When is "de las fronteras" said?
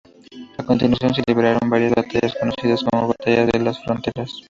3.53-4.31